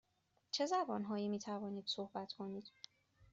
چه 0.51 0.65
زبان 0.65 1.03
هایی 1.03 1.29
می 1.29 1.39
توانید 1.39 1.87
صحبت 1.87 2.33
کنید؟ 2.33 2.71